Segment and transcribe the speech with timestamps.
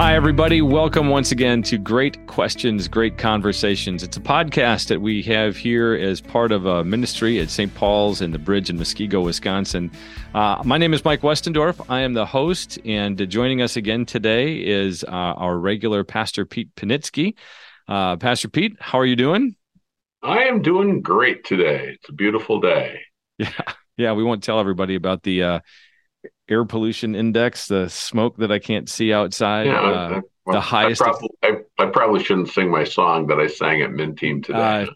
[0.00, 0.62] Hi, everybody.
[0.62, 4.02] Welcome once again to Great Questions, Great Conversations.
[4.02, 7.74] It's a podcast that we have here as part of a ministry at St.
[7.74, 9.90] Paul's in the Bridge in Muskego, Wisconsin.
[10.32, 11.84] Uh, my name is Mike Westendorf.
[11.90, 16.74] I am the host, and joining us again today is uh, our regular Pastor Pete
[16.76, 17.34] Panitsky.
[17.86, 19.54] Uh, Pastor Pete, how are you doing?
[20.22, 21.90] I am doing great today.
[21.96, 23.00] It's a beautiful day.
[23.38, 23.50] Yeah,
[23.98, 24.12] yeah.
[24.12, 25.60] We won't tell everybody about the uh,
[26.50, 29.66] air pollution index, the smoke that I can't see outside.
[29.66, 31.00] Yeah, uh, well, the highest.
[31.02, 34.42] I probably, I, I probably, shouldn't sing my song that I sang at Min Team
[34.42, 34.58] today.
[34.58, 34.86] Uh,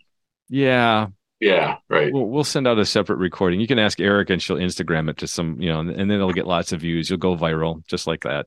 [0.49, 1.07] yeah.
[1.41, 2.13] Yeah, right.
[2.13, 3.61] We'll, we'll, send out a separate recording.
[3.61, 6.19] You can ask Eric, and she'll Instagram it to some, you know, and, and then
[6.19, 7.11] it'll get lots of views.
[7.11, 8.47] You'll go viral just like that.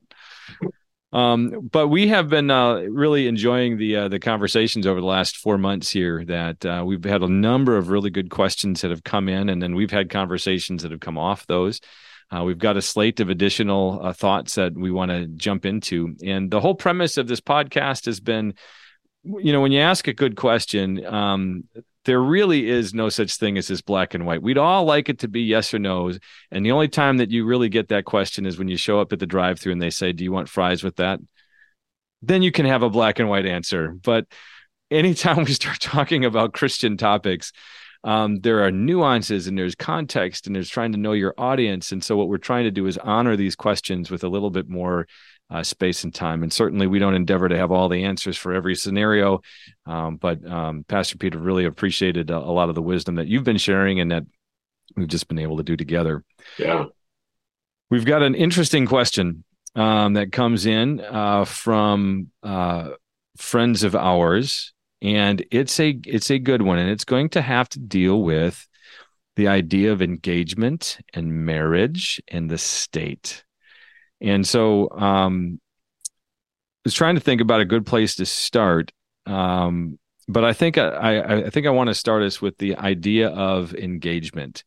[1.12, 5.36] Um, but we have been uh, really enjoying the uh, the conversations over the last
[5.36, 6.24] four months here.
[6.24, 9.62] That uh, we've had a number of really good questions that have come in, and
[9.62, 11.80] then we've had conversations that have come off those.
[12.30, 16.14] Uh, we've got a slate of additional uh, thoughts that we want to jump into.
[16.24, 18.54] And the whole premise of this podcast has been
[19.24, 21.64] you know, when you ask a good question, um,
[22.04, 24.42] there really is no such thing as this black and white.
[24.42, 26.12] We'd all like it to be yes or no.
[26.50, 29.12] And the only time that you really get that question is when you show up
[29.12, 31.20] at the drive through and they say, Do you want fries with that?
[32.22, 33.94] Then you can have a black and white answer.
[34.02, 34.26] But
[34.90, 37.52] anytime we start talking about Christian topics,
[38.04, 41.92] um, there are nuances and there's context and there's trying to know your audience.
[41.92, 44.68] And so, what we're trying to do is honor these questions with a little bit
[44.68, 45.06] more
[45.50, 46.42] uh, space and time.
[46.42, 49.40] And certainly, we don't endeavor to have all the answers for every scenario.
[49.86, 53.44] Um, but um, Pastor Peter really appreciated a, a, lot of the wisdom that you've
[53.44, 54.24] been sharing and that
[54.96, 56.24] we've just been able to do together.
[56.58, 56.84] Yeah.
[57.90, 62.90] We've got an interesting question um, that comes in uh, from uh,
[63.36, 67.68] friends of ours and it's a it's a good one and it's going to have
[67.68, 68.66] to deal with
[69.36, 73.44] the idea of engagement and marriage and the state
[74.20, 75.60] and so um
[76.04, 78.92] I was trying to think about a good place to start
[79.26, 79.98] um
[80.28, 83.74] but I think I, I think I want to start us with the idea of
[83.74, 84.62] engagement.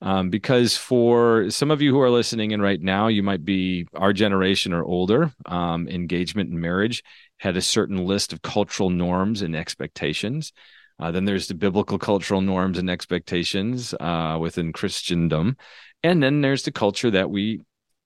[0.00, 3.88] Um, because for some of you who are listening in right now, you might be
[3.94, 5.32] our generation or older.
[5.44, 7.02] Um, engagement and marriage
[7.38, 10.52] had a certain list of cultural norms and expectations.
[11.00, 15.56] Uh, then there's the biblical cultural norms and expectations uh, within Christendom.
[16.02, 17.60] And then there's the culture that we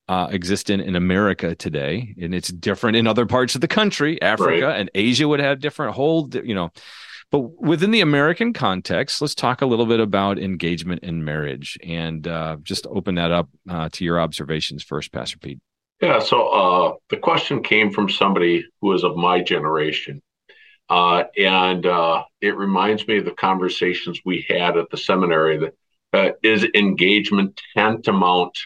[0.09, 2.15] uh, exist in in America today.
[2.21, 4.21] And it's different in other parts of the country.
[4.21, 4.81] Africa right.
[4.81, 6.71] and Asia would have different whole, you know.
[7.31, 12.29] But within the American context, let's talk a little bit about engagement in marriage and
[12.29, 15.59] uh, just open that up uh, to your observations first, Pastor Pete.
[16.03, 20.21] Yeah, so uh, the question came from somebody who is of my generation.
[20.89, 25.75] Uh, and uh, it reminds me of the conversations we had at the seminary that
[26.13, 28.59] uh, is engagement tantamount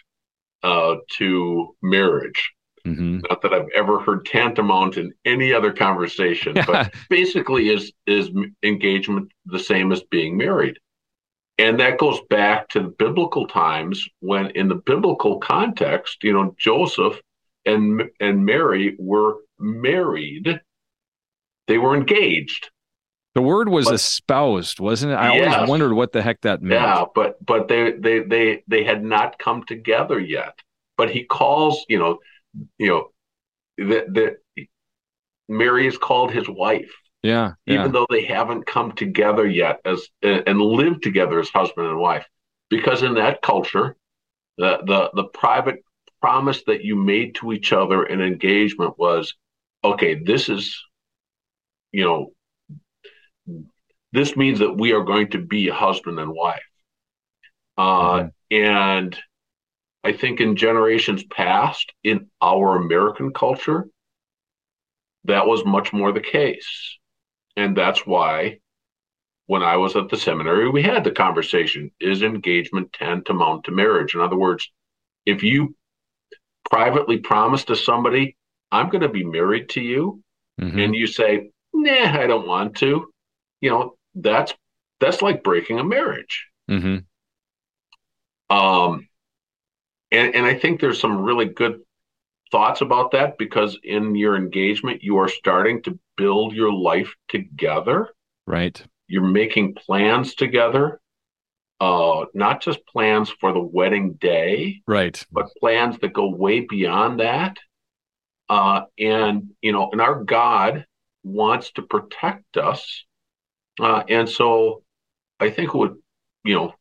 [0.63, 2.53] uh, to marriage?
[2.87, 3.19] Mm-hmm.
[3.29, 8.31] Not that I've ever heard tantamount in any other conversation, but basically, is is
[8.63, 10.79] engagement the same as being married?
[11.59, 16.55] And that goes back to the biblical times when, in the biblical context, you know,
[16.59, 17.21] Joseph
[17.67, 20.61] and and Mary were married.
[21.67, 22.71] They were engaged.
[23.35, 25.17] The word was but, espoused, wasn't it?
[25.17, 25.55] I yes.
[25.55, 26.81] always wondered what the heck that meant.
[26.81, 30.59] Yeah, but but they they they they had not come together yet.
[30.97, 32.19] But he calls, you know,
[32.79, 34.37] you know, that that
[35.49, 36.91] Mary is called his wife.
[37.23, 41.89] Yeah, yeah, even though they haven't come together yet as and lived together as husband
[41.89, 42.27] and wife,
[42.71, 43.97] because in that culture,
[44.57, 45.85] the the the private
[46.21, 49.35] promise that you made to each other in engagement was
[49.85, 50.83] okay this is
[51.93, 52.33] you know
[54.13, 56.63] this means that we are going to be husband and wife.
[57.79, 58.29] Uh, mm-hmm.
[58.51, 59.17] and
[60.05, 63.87] i think in generations past in our american culture
[65.27, 66.99] that was much more the case.
[67.57, 68.59] And that's why
[69.47, 74.15] when i was at the seminary we had the conversation is engagement tantamount to marriage?
[74.15, 74.71] In other words
[75.25, 75.75] if you
[76.71, 78.37] privately promise to somebody,
[78.73, 80.23] I'm going to be married to you,
[80.61, 80.79] mm-hmm.
[80.79, 83.09] and you say, nah, I don't want to,
[83.61, 84.55] you know, that's
[85.01, 86.47] that's like breaking a marriage.
[86.71, 88.57] Mm-hmm.
[88.57, 89.09] Um,
[90.11, 91.81] and and I think there's some really good
[92.53, 98.09] thoughts about that because in your engagement, you are starting to build your life together.
[98.47, 98.81] Right.
[99.09, 101.01] You're making plans together
[101.81, 107.21] uh, not just plans for the wedding day, right, but plans that go way beyond
[107.21, 107.57] that.
[108.49, 110.87] Uh, and you know, and our God
[111.23, 113.05] wants to protect us,
[113.81, 114.83] uh, and so
[115.41, 115.97] I think would,
[116.45, 116.75] you know,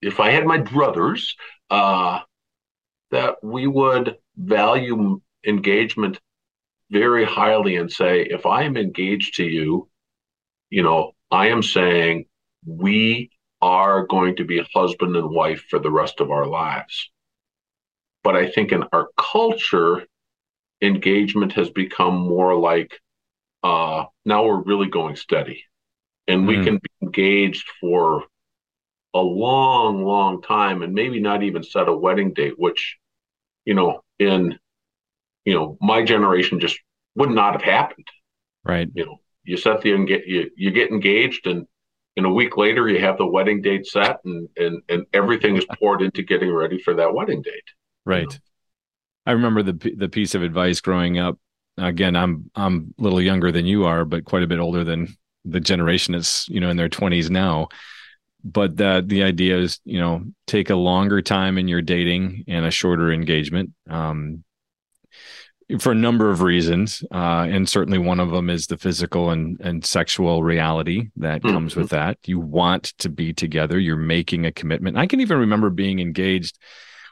[0.00, 1.36] if I had my brothers,
[1.70, 2.20] uh,
[3.10, 6.18] that we would value engagement
[6.90, 9.88] very highly and say, if I am engaged to you,
[10.70, 12.26] you know, I am saying
[12.66, 13.30] we
[13.62, 17.10] are going to be husband and wife for the rest of our lives.
[18.24, 20.04] But I think in our culture,
[20.82, 23.00] engagement has become more like
[23.62, 25.64] uh, now we're really going steady
[26.26, 26.64] and we mm.
[26.64, 28.24] can be engaged for
[29.14, 32.96] a long, long time and maybe not even set a wedding date, which,
[33.64, 34.58] you know, in,
[35.44, 36.78] you know, my generation just
[37.14, 38.08] would not have happened.
[38.64, 38.88] Right.
[38.94, 41.66] You know, you set the, you, you get engaged and
[42.16, 45.66] in a week later you have the wedding date set and, and, and everything is
[45.78, 47.64] poured into getting ready for that wedding date.
[48.04, 48.22] Right.
[48.22, 48.36] You know?
[49.26, 51.38] I remember the, the piece of advice growing up.
[51.78, 55.16] Again, I'm, I'm a little younger than you are, but quite a bit older than
[55.44, 57.68] the generation that's, you know, in their twenties now
[58.44, 62.66] but that the idea is you know take a longer time in your dating and
[62.66, 64.42] a shorter engagement um,
[65.78, 69.60] for a number of reasons uh, and certainly one of them is the physical and,
[69.60, 71.54] and sexual reality that mm-hmm.
[71.54, 72.18] comes with that.
[72.24, 73.78] You want to be together.
[73.78, 74.96] You're making a commitment.
[74.96, 76.58] I can even remember being engaged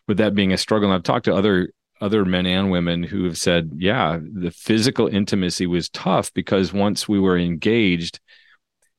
[0.09, 0.89] with that being a struggle.
[0.89, 5.07] And i've talked to other other men and women who have said yeah the physical
[5.07, 8.21] intimacy was tough because once we were engaged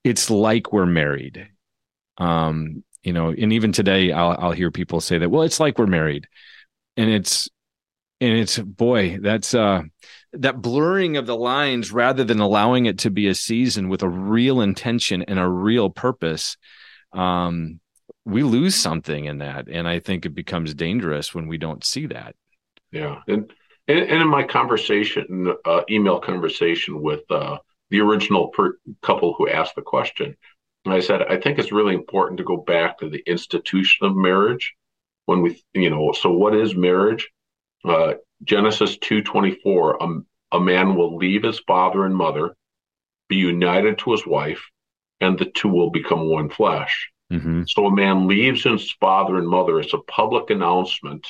[0.04, 1.48] it's like we're married.
[2.18, 5.78] Um you know and even today i'll i'll hear people say that well it's like
[5.78, 6.28] we're married.
[6.98, 7.50] And it's
[8.22, 9.82] and it's boy that's uh
[10.34, 14.08] that blurring of the lines rather than allowing it to be a season with a
[14.08, 16.56] real intention and a real purpose
[17.12, 17.80] um
[18.24, 19.68] we lose something in that.
[19.68, 22.36] And i think it becomes dangerous when we don't see that.
[22.92, 23.22] Yeah.
[23.28, 23.52] And
[23.88, 27.58] and, in my conversation uh, email conversation with uh
[27.90, 30.38] the original per- couple who asked the question
[30.86, 34.16] and I said, I think it's really important to go back to the institution of
[34.16, 34.74] marriage
[35.26, 37.30] when we, you know, so what is marriage?
[37.84, 38.14] Uh,
[38.44, 42.56] Genesis 2.24, a, a man will leave his father and mother,
[43.30, 44.70] be united to his wife,
[45.20, 47.10] and the two will become one flesh.
[47.32, 47.64] Mm-hmm.
[47.68, 49.80] So a man leaves his father and mother.
[49.80, 51.28] It's a public announcement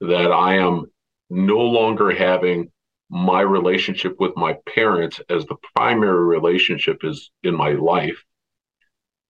[0.00, 0.86] that I am
[1.30, 2.70] no longer having
[3.08, 8.22] my relationship with my parents as the primary relationship is in my life.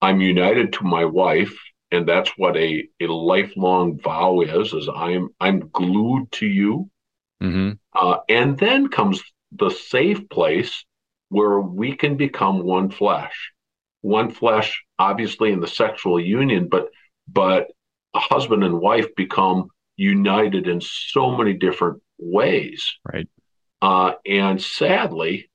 [0.00, 1.56] I'm united to my wife,
[1.94, 6.90] and that's what a, a lifelong vow is, is I'm I'm glued to you.
[7.42, 7.72] Mm-hmm.
[7.94, 10.84] Uh, and then comes the safe place
[11.28, 13.52] where we can become one flesh.
[14.02, 16.88] One flesh, obviously in the sexual union, but
[17.28, 17.68] but
[18.14, 22.96] a husband and wife become united in so many different ways.
[23.10, 23.28] Right.
[23.80, 25.50] Uh, and sadly,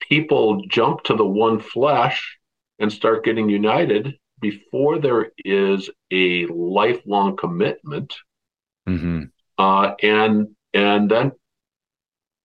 [0.00, 2.38] people jump to the one flesh
[2.78, 4.14] and start getting united
[4.50, 8.14] before there is a lifelong commitment.
[8.86, 9.22] Mm-hmm.
[9.56, 11.32] Uh, and and then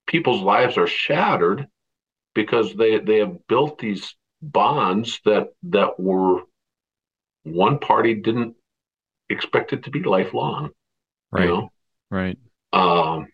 [0.08, 1.68] people's lives are shattered
[2.34, 6.44] because they they have built these bonds that that were
[7.44, 8.56] one party didn't
[9.30, 10.70] expect it to be lifelong.
[11.34, 11.44] Right.
[11.44, 11.70] You know?
[12.10, 12.38] Right.
[12.72, 13.28] Um,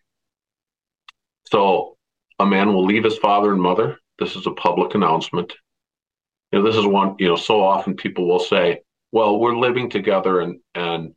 [1.51, 1.97] so
[2.39, 3.99] a man will leave his father and mother.
[4.17, 5.53] This is a public announcement.
[6.55, 8.79] You know, this is one, you know, so often people will say,
[9.11, 11.13] well, we're living together and and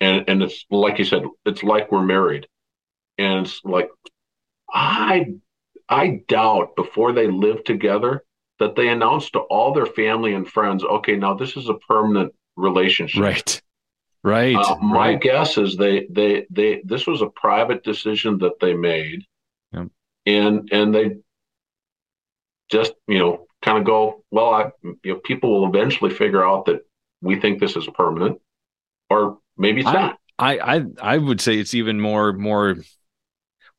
[0.00, 2.46] and and it's like you said, it's like we're married.
[3.16, 3.88] And it's like
[4.70, 5.32] I
[5.88, 8.22] I doubt before they live together
[8.58, 12.34] that they announce to all their family and friends, okay, now this is a permanent
[12.56, 13.22] relationship.
[13.22, 13.62] Right.
[14.22, 14.56] Right.
[14.56, 15.20] Uh, my right.
[15.20, 19.24] guess is they they they this was a private decision that they made
[20.26, 21.16] and and they
[22.70, 26.66] just you know kind of go well I, you know people will eventually figure out
[26.66, 26.84] that
[27.20, 28.40] we think this is permanent
[29.08, 30.18] or maybe it's I, not.
[30.38, 32.76] I, I i would say it's even more more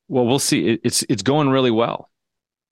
[0.08, 0.70] well we'll see.
[0.70, 2.10] It, it's it's going really well.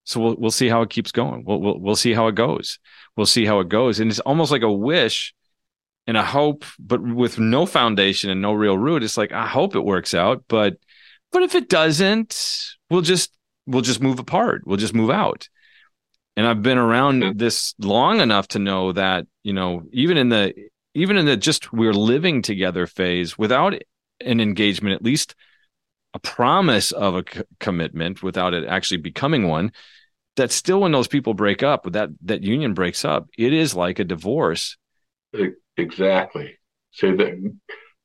[0.04, 1.44] So we'll we'll see how it keeps going.
[1.46, 2.80] We'll, we'll we'll see how it goes.
[3.16, 4.00] We'll see how it goes.
[4.00, 5.34] And it's almost like a wish
[6.08, 9.04] and a hope but with no foundation and no real root.
[9.04, 10.78] It's like i hope it works out but
[11.32, 13.36] but if it doesn't we'll just
[13.68, 14.64] we'll just move apart.
[14.66, 15.48] We'll just move out.
[16.38, 20.54] And I've been around this long enough to know that, you know, even in the
[20.94, 23.74] even in the just we're living together phase without
[24.22, 25.36] an engagement, at least
[26.14, 29.72] a promise of a c- commitment without it actually becoming one,
[30.36, 34.00] that still when those people break up, that that union breaks up, it is like
[34.00, 34.78] a divorce.
[35.78, 36.58] Exactly.
[36.92, 37.54] So that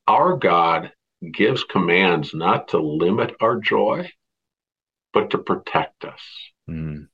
[0.07, 0.93] our God
[1.33, 4.11] gives commands not to limit our joy,
[5.13, 6.21] but to protect us.
[6.69, 7.09] Mm.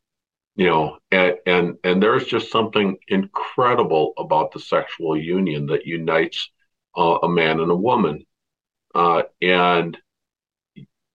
[0.62, 6.48] You know, and, and and there's just something incredible about the sexual union that unites
[6.96, 8.24] uh, a man and a woman,
[8.94, 9.98] uh, and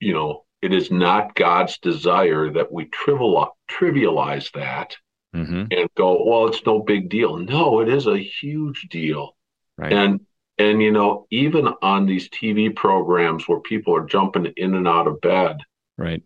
[0.01, 4.97] you know, it is not God's desire that we trivial, trivialize that
[5.33, 5.63] mm-hmm.
[5.71, 7.37] and go, well, it's no big deal.
[7.37, 9.37] No, it is a huge deal.
[9.77, 9.93] Right.
[9.93, 10.25] And
[10.57, 15.07] and you know, even on these TV programs where people are jumping in and out
[15.07, 15.59] of bed,
[15.97, 16.21] right?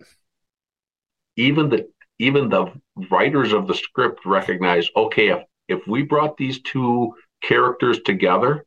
[1.36, 1.88] Even the
[2.22, 2.72] even the
[3.10, 8.66] writers of the script recognize, okay, if if we brought these two characters together,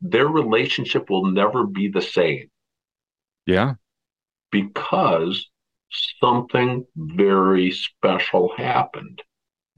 [0.00, 2.50] their relationship will never be the same.
[3.46, 3.74] Yeah.
[4.50, 5.48] Because
[6.20, 9.22] something very special happened.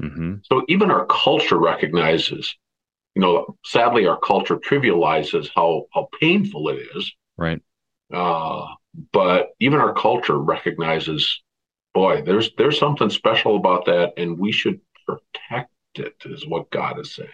[0.01, 0.35] Mm-hmm.
[0.45, 2.55] So even our culture recognizes,
[3.15, 7.13] you know, sadly, our culture trivializes how how painful it is.
[7.37, 7.61] Right.
[8.13, 8.67] Uh,
[9.13, 11.43] but even our culture recognizes,
[11.95, 16.15] boy, there's there's something special about that, and we should protect it.
[16.25, 17.29] Is what God is saying.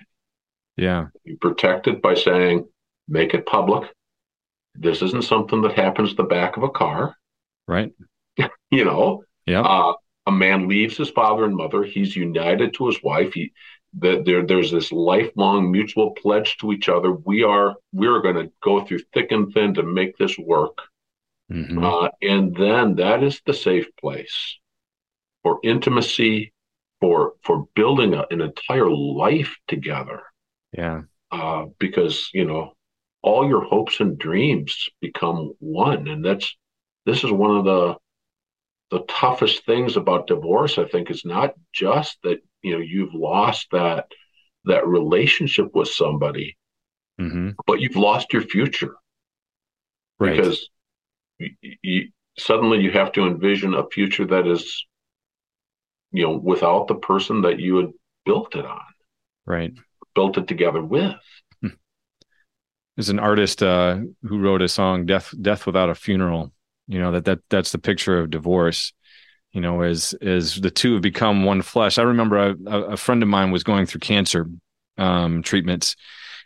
[0.76, 1.06] Yeah.
[1.24, 2.66] You protect it by saying,
[3.08, 3.90] make it public.
[4.74, 7.16] This isn't something that happens the back of a car.
[7.66, 7.92] Right.
[8.70, 9.62] you know, yeah.
[9.62, 9.94] Uh,
[10.26, 11.84] a man leaves his father and mother.
[11.84, 13.32] He's united to his wife.
[13.32, 13.52] He,
[13.98, 17.12] the, there, there's this lifelong mutual pledge to each other.
[17.12, 20.78] We are, we are going to go through thick and thin to make this work.
[21.52, 21.84] Mm-hmm.
[21.84, 24.58] Uh, and then that is the safe place
[25.42, 26.52] for intimacy,
[27.00, 30.22] for for building a, an entire life together.
[30.72, 31.02] Yeah.
[31.30, 32.72] Uh, because you know
[33.22, 36.56] all your hopes and dreams become one, and that's
[37.04, 37.96] this is one of the
[38.90, 40.78] the toughest things about divorce.
[40.78, 44.06] I think is not just that you know you've lost that
[44.64, 46.56] that relationship with somebody,
[47.20, 47.50] mm-hmm.
[47.66, 48.94] but you've lost your future.
[50.18, 50.36] Right.
[50.36, 50.68] Because
[51.38, 54.86] you, suddenly you have to envision a future that is,
[56.12, 57.90] you know, without the person that you had
[58.24, 58.80] built it on.
[59.46, 59.72] Right
[60.16, 61.14] built it together with.
[62.96, 66.52] There's an artist uh, who wrote a song, "Death Death Without a Funeral."
[66.88, 68.92] You know that that that's the picture of divorce.
[69.52, 71.98] You know, as as the two have become one flesh.
[71.98, 74.48] I remember a, a friend of mine was going through cancer
[74.96, 75.94] um, treatments,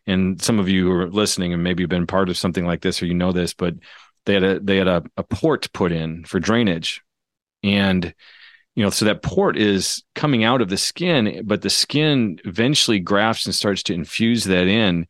[0.09, 3.01] and some of you who are listening and maybe been part of something like this
[3.01, 3.75] or you know this, but
[4.31, 7.03] they had a they had a, a port put in for drainage,
[7.63, 8.15] and
[8.77, 13.01] you know so that port is coming out of the skin but the skin eventually
[13.01, 15.07] grafts and starts to infuse that in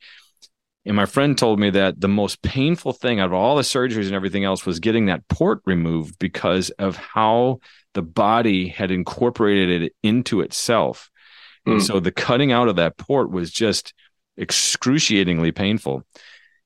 [0.87, 4.07] and my friend told me that the most painful thing out of all the surgeries
[4.07, 7.61] and everything else was getting that port removed because of how
[7.93, 11.11] the body had incorporated it into itself
[11.67, 11.73] mm.
[11.73, 11.87] and hmm.
[11.87, 13.93] so the cutting out of that port was just
[14.39, 16.03] excruciatingly painful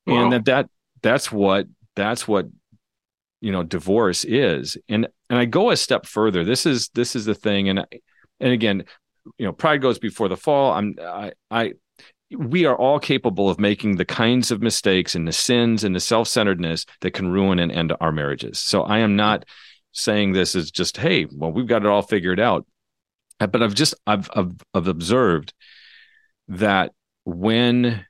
[0.06, 0.22] wow.
[0.22, 0.68] and that that
[1.02, 2.46] that's what that's what
[3.40, 4.76] you know divorce is.
[4.88, 6.44] And and i go a step further.
[6.44, 7.68] This is this is the thing.
[7.68, 7.86] And
[8.40, 8.84] and again
[9.38, 10.72] you know pride goes before the fall.
[10.72, 11.72] I'm i i
[12.36, 16.00] we are all capable of making the kinds of mistakes and the sins and the
[16.00, 18.58] self-centeredness that can ruin and end our marriages.
[18.58, 19.44] So i am not
[19.92, 22.66] saying this is just hey well we've got it all figured out.
[23.38, 25.52] But i've just i've i've, I've observed
[26.48, 26.92] that
[27.24, 28.04] when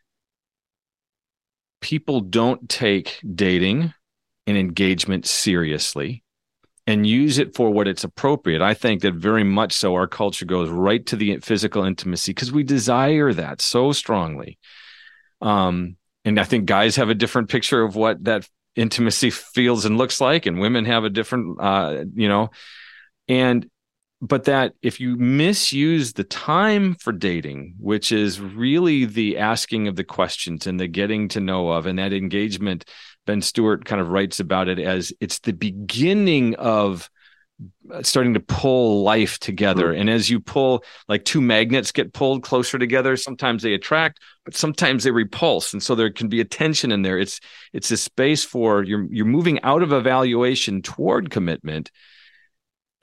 [1.85, 3.93] people don't take dating
[4.47, 6.25] and engagement seriously
[6.87, 8.63] and use it for what it's appropriate.
[8.63, 12.51] I think that very much so our culture goes right to the physical intimacy because
[12.51, 14.59] we desire that so strongly.
[15.43, 19.99] Um, and I think guys have a different picture of what that intimacy feels and
[19.99, 22.49] looks like, and women have a different, uh, you know,
[23.29, 23.69] and
[24.27, 29.97] but that if you misuse the time for dating, which is really the asking of
[29.97, 32.85] the questions and the getting to know of and that engagement
[33.27, 37.09] Ben Stewart kind of writes about it as it's the beginning of
[37.91, 39.93] uh, starting to pull life together.
[39.93, 40.01] Mm-hmm.
[40.01, 44.55] And as you pull, like two magnets get pulled closer together, sometimes they attract, but
[44.55, 45.73] sometimes they repulse.
[45.73, 47.19] And so there can be a tension in there.
[47.19, 47.41] It's
[47.73, 51.91] it's a space for you're you're moving out of evaluation toward commitment.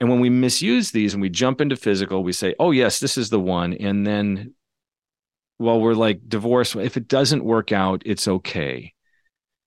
[0.02, 3.16] And when we misuse these and we jump into physical, we say, oh yes, this
[3.16, 3.72] is the one.
[3.72, 4.52] And then
[5.58, 6.74] well, we're like divorce.
[6.74, 8.92] If it doesn't work out, it's okay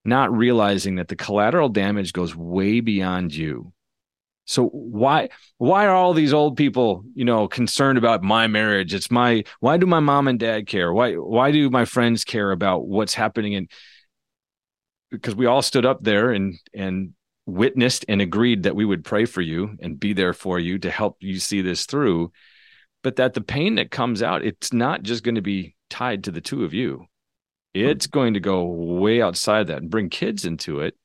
[0.06, 3.74] not realizing that the collateral damage goes way beyond you.
[4.46, 8.94] So why why are all these old people, you know, concerned about my marriage?
[8.94, 10.94] It's my why do my mom and dad care?
[10.94, 13.72] Why why do my friends care about what's happening and
[15.10, 17.15] because we all stood up there and and
[17.46, 20.90] witnessed and agreed that we would pray for you and be there for you to
[20.90, 22.32] help you see this through
[23.04, 26.32] but that the pain that comes out it's not just going to be tied to
[26.32, 27.06] the two of you
[27.76, 30.96] it's going to go way outside that and bring kids into it.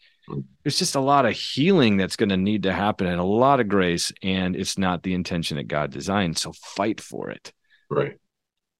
[0.63, 3.59] There's just a lot of healing that's going to need to happen and a lot
[3.59, 4.13] of grace.
[4.23, 6.39] And it's not the intention that God designed.
[6.39, 7.53] So fight for it.
[7.91, 8.17] Right.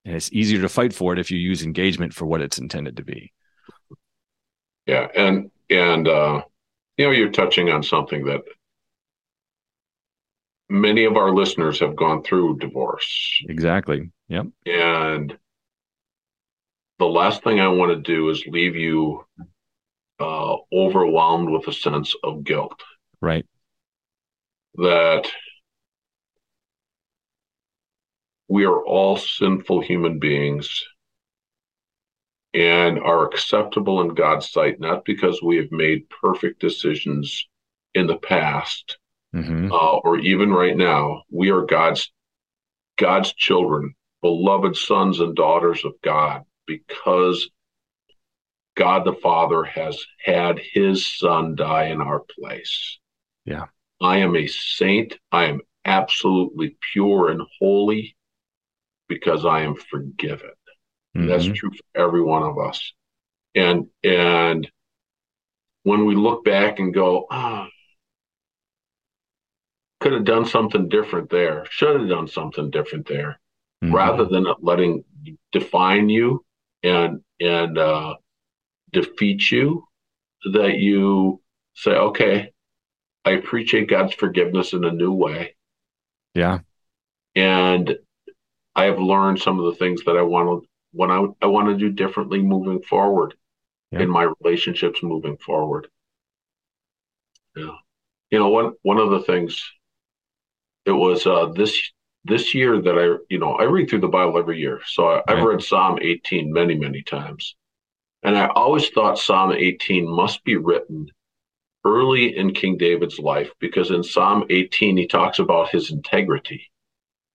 [0.05, 2.99] And it's easier to fight for it if you use engagement for what it's intended
[2.99, 3.33] to be.
[4.87, 5.09] Yeah.
[5.17, 6.43] And, and, uh,
[7.01, 8.43] you know, you're touching on something that
[10.69, 13.41] many of our listeners have gone through divorce.
[13.49, 14.11] Exactly.
[14.29, 14.49] Yep.
[14.67, 15.39] And
[16.99, 19.25] the last thing I want to do is leave you
[20.21, 22.79] uh, overwhelmed with a sense of guilt.
[23.23, 23.47] Right.
[24.75, 25.27] That
[28.47, 30.85] we are all sinful human beings
[32.53, 37.49] and are acceptable in God's sight, not because we have made perfect decisions
[37.95, 38.99] in the past
[39.35, 39.73] mm-hmm.
[39.73, 41.23] uh, or even right now.
[41.31, 42.11] We are God's
[42.97, 47.49] God's children, beloved sons and daughters of God, because
[48.77, 52.99] God the Father has had His Son die in our place.
[53.45, 53.67] Yeah,
[54.01, 55.19] I am a saint.
[55.33, 58.17] I am absolutely pure and holy
[59.09, 60.51] because I am forgiven.
[61.17, 61.29] Mm-hmm.
[61.29, 62.93] That's true for every one of us.
[63.55, 64.71] And and
[65.83, 67.69] when we look back and go, ah,
[70.01, 73.41] could have done something different there, should have done something different there,
[73.83, 73.95] mm-hmm.
[73.95, 75.05] rather than letting
[75.53, 76.45] define you
[76.83, 78.15] and and uh,
[78.93, 79.85] defeat you,
[80.53, 81.41] that you
[81.75, 82.53] say, okay,
[83.25, 85.57] I appreciate God's forgiveness in a new way.
[86.35, 86.61] Yeah.
[87.35, 87.97] And
[88.75, 91.69] I have learned some of the things that I want to when I I want
[91.69, 93.35] to do differently moving forward
[93.91, 94.01] yeah.
[94.01, 95.89] in my relationships moving forward.
[97.57, 97.77] Yeah.
[98.31, 99.63] You know, one one of the things
[100.85, 101.93] it was uh this
[102.25, 104.81] this year that I you know, I read through the Bible every year.
[104.87, 107.57] So I, have read Psalm 18 many, many times.
[108.23, 111.11] And I always thought Psalm 18 must be written
[111.85, 116.71] early in King David's life because in Psalm 18 he talks about his integrity.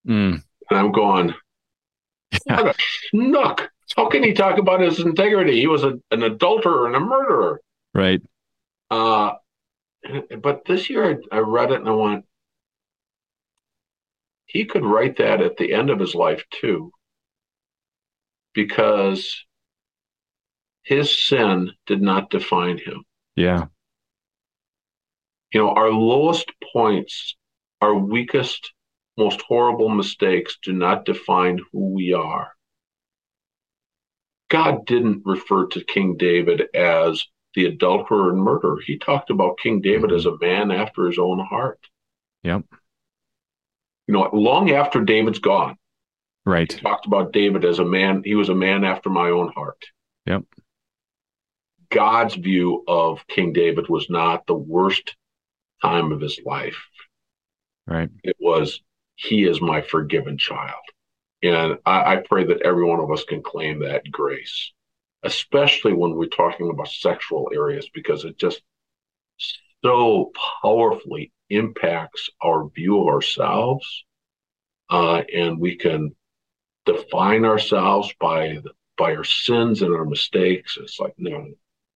[0.07, 0.43] Mm.
[0.69, 1.33] And I'm going,
[2.46, 2.62] yeah.
[2.62, 2.79] what a
[3.13, 3.67] schnook.
[3.96, 5.60] How can he talk about his integrity?
[5.60, 7.62] He was a, an adulterer and a murderer.
[7.94, 8.22] Right.
[8.91, 9.34] Uh,
[10.41, 12.26] but this year I, I read it and I went,
[14.45, 16.91] he could write that at the end of his life too,
[18.54, 19.45] because
[20.84, 23.04] his sin did not define him.
[23.36, 23.65] Yeah.
[25.52, 27.36] You know, our lowest points,
[27.82, 28.71] our weakest
[29.17, 32.51] most horrible mistakes do not define who we are.
[34.49, 37.25] God didn't refer to King David as
[37.56, 38.80] the adulterer and murderer.
[38.86, 41.80] He talked about King David as a man after his own heart.
[42.43, 42.63] Yep.
[44.08, 45.78] You know, long after David's gone,
[46.45, 46.71] right?
[46.71, 48.21] He talked about David as a man.
[48.23, 49.84] He was a man after my own heart.
[50.28, 50.43] Yep.
[51.89, 55.15] God's view of King David was not the worst
[55.82, 56.78] time of his life.
[57.88, 58.10] Right.
[58.23, 58.82] It was
[59.15, 60.73] he is my forgiven child.
[61.43, 64.71] And I, I pray that every one of us can claim that grace,
[65.23, 68.62] especially when we're talking about sexual areas, because it just
[69.84, 74.06] so powerfully impacts our view of ourselves.
[74.89, 76.15] Uh, and we can
[76.86, 80.78] define ourselves by the, by our sins and our mistakes.
[80.80, 81.47] It's like, no,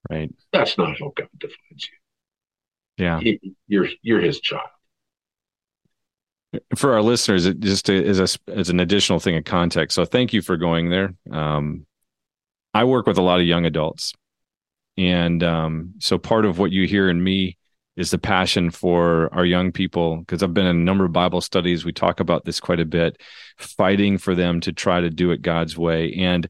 [0.10, 0.34] right.
[0.52, 3.06] That's not how God defines you.
[3.06, 3.20] Yeah.
[3.20, 4.70] He, you're, you're his child
[6.76, 9.96] for our listeners, it just as a an additional thing of context.
[9.96, 11.14] So thank you for going there.
[11.32, 11.86] Um,
[12.74, 14.14] I work with a lot of young adults,
[14.98, 17.58] and um, so part of what you hear in me
[17.96, 21.42] is the passion for our young people because I've been in a number of Bible
[21.42, 21.84] studies.
[21.84, 23.22] We talk about this quite a bit,
[23.58, 26.14] fighting for them to try to do it God's way.
[26.14, 26.50] And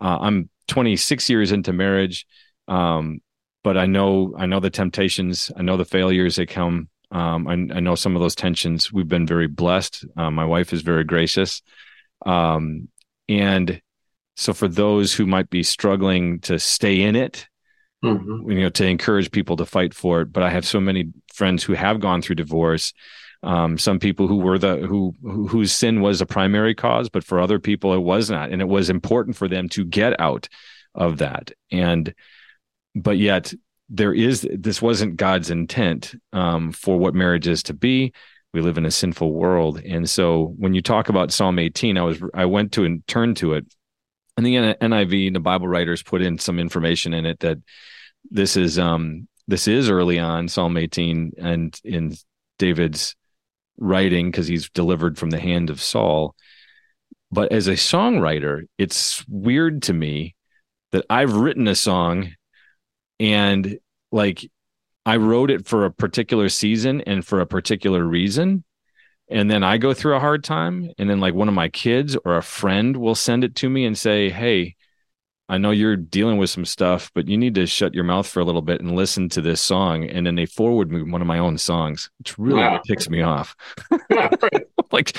[0.00, 2.26] uh, I'm 26 years into marriage,
[2.66, 3.20] um,
[3.62, 7.52] but I know I know the temptations, I know the failures that come um, I,
[7.52, 8.92] I, know some of those tensions.
[8.92, 10.04] We've been very blessed.
[10.16, 11.62] Uh, my wife is very gracious.
[12.24, 12.88] Um,
[13.28, 13.80] and
[14.34, 17.48] so for those who might be struggling to stay in it,
[18.04, 18.50] mm-hmm.
[18.50, 20.32] you know, to encourage people to fight for it.
[20.32, 22.92] But I have so many friends who have gone through divorce.
[23.42, 27.22] Um, some people who were the who, who whose sin was a primary cause, but
[27.22, 30.48] for other people it was not, and it was important for them to get out
[30.94, 31.52] of that.
[31.70, 32.12] And
[32.94, 33.52] but yet
[33.88, 38.12] there is this wasn't God's intent um, for what marriage is to be.
[38.52, 42.02] We live in a sinful world, and so when you talk about Psalm 18, I
[42.02, 43.66] was I went to and turned to it,
[44.36, 47.58] and the NIV, and the Bible writers put in some information in it that
[48.30, 52.14] this is um this is early on Psalm 18 and in
[52.58, 53.14] David's
[53.78, 56.34] writing because he's delivered from the hand of Saul.
[57.30, 60.34] But as a songwriter, it's weird to me
[60.92, 62.32] that I've written a song
[63.18, 63.78] and
[64.12, 64.48] like
[65.06, 68.64] I wrote it for a particular season and for a particular reason.
[69.28, 70.90] And then I go through a hard time.
[70.98, 73.84] And then, like, one of my kids or a friend will send it to me
[73.84, 74.76] and say, Hey,
[75.48, 78.40] I know you're dealing with some stuff, but you need to shut your mouth for
[78.40, 80.04] a little bit and listen to this song.
[80.04, 82.80] And then they forward me one of my own songs, which really wow.
[82.84, 83.54] ticks me off.
[84.90, 85.16] like,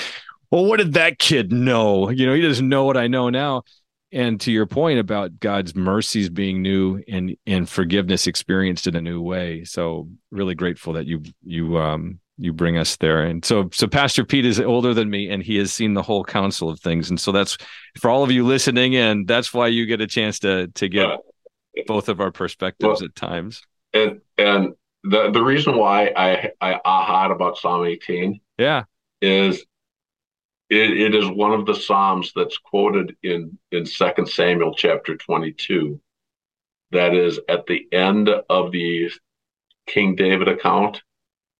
[0.50, 2.10] well, what did that kid know?
[2.10, 3.62] You know, he doesn't know what I know now.
[4.10, 9.02] And to your point about God's mercies being new and and forgiveness experienced in a
[9.02, 9.64] new way.
[9.64, 13.22] So really grateful that you you um you bring us there.
[13.22, 16.24] And so, so Pastor Pete is older than me, and he has seen the whole
[16.24, 17.10] counsel of things.
[17.10, 17.58] And so that's
[18.00, 19.26] for all of you listening in.
[19.26, 21.18] That's why you get a chance to to get uh,
[21.86, 23.62] both of our perspectives well, at times.
[23.92, 28.84] And and the the reason why I I aha about Psalm 18, yeah,
[29.20, 29.64] is
[30.70, 36.00] it, it is one of the psalms that's quoted in in Second Samuel chapter 22.
[36.90, 39.10] That is at the end of the
[39.86, 41.02] King David account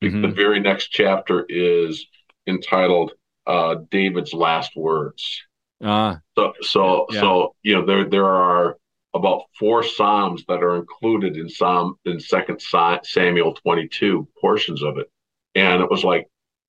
[0.02, 0.22] Mm-hmm.
[0.22, 2.06] The very next chapter is
[2.46, 3.12] entitled
[3.46, 5.42] uh, David's Last Words.
[5.82, 7.20] Uh, so, so, yeah.
[7.20, 8.78] so you know, there there are
[9.14, 15.10] about four psalms that are included in Psalm in Second Samuel 22 portions of it,
[15.54, 16.28] and it was like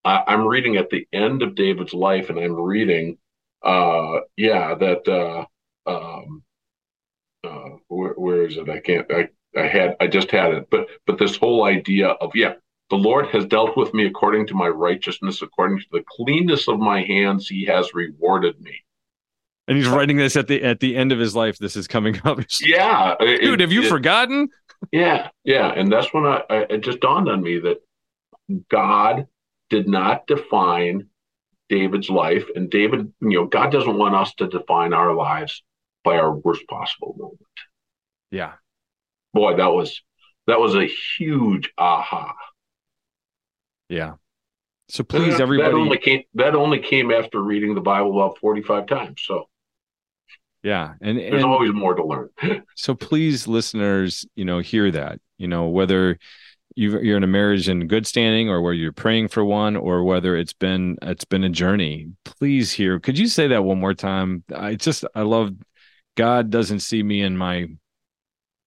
[0.10, 3.18] I, am reading at the end of David's life, and I'm reading,
[3.64, 5.46] uh, yeah, that uh,
[5.90, 6.44] um,
[7.44, 8.70] uh, where, where is it?
[8.70, 9.06] I can't.
[9.12, 12.54] I I had I just had it, but but this whole idea of yeah,
[12.90, 16.80] the Lord has dealt with me according to my righteousness, according to the cleanness of
[16.80, 18.84] my hands, he has rewarded me.
[19.68, 21.60] And he's writing this at the at the end of his life.
[21.60, 22.40] This is coming up.
[22.62, 24.50] Yeah, dude, it, have you it, forgotten?
[24.92, 27.78] Yeah, yeah, and that's when I, I it just dawned on me that
[28.70, 29.28] God
[29.70, 31.08] did not define
[31.70, 35.64] David's life, and David, you know, God doesn't want us to define our lives
[36.04, 37.40] by our worst possible moment.
[38.32, 38.54] Yeah,
[39.34, 40.02] boy, that was
[40.48, 42.34] that was a huge aha.
[43.88, 44.14] Yeah.
[44.90, 45.72] So please, that, everybody.
[45.72, 46.24] That only came.
[46.34, 49.22] That only came after reading the Bible about forty-five times.
[49.24, 49.48] So.
[50.62, 52.30] Yeah, and there's and, always more to learn.
[52.76, 55.20] so please, listeners, you know, hear that.
[55.38, 56.20] You know, whether
[56.80, 60.36] you're in a marriage in good standing, or where you're praying for one, or whether
[60.36, 62.14] it's been it's been a journey.
[62.24, 63.00] Please hear.
[63.00, 64.44] Could you say that one more time?
[64.56, 65.52] I just I love.
[66.16, 67.68] God doesn't see me in my